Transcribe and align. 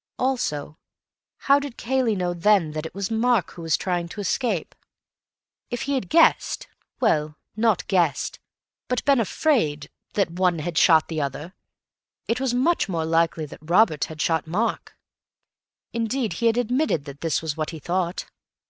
_Also, 0.18 0.78
how 1.40 1.58
did 1.58 1.76
Cayley 1.76 2.16
know 2.16 2.32
then 2.32 2.70
that 2.70 2.86
it 2.86 2.94
was 2.94 3.10
Mark 3.10 3.50
who 3.50 3.60
was 3.60 3.76
trying 3.76 4.08
to 4.08 4.20
escape? 4.22 4.74
If 5.68 5.82
he 5.82 5.92
had 5.92 6.08
guessed—well, 6.08 7.36
not 7.54 7.86
guessed, 7.86 8.38
but 8.88 9.04
been 9.04 9.20
afraid—that 9.20 10.30
one 10.30 10.60
had 10.60 10.78
shot 10.78 11.08
the 11.08 11.20
other, 11.20 11.52
it 12.26 12.40
was 12.40 12.54
much 12.54 12.88
more 12.88 13.04
likely 13.04 13.44
that 13.44 13.58
Robert 13.60 14.04
had 14.04 14.22
shot 14.22 14.46
Mark. 14.46 14.96
Indeed, 15.92 16.32
he 16.40 16.46
had 16.46 16.56
admitted 16.56 17.04
that 17.04 17.20
this 17.20 17.42
was 17.42 17.58
what 17.58 17.68
he 17.68 17.78
thought. 17.78 18.24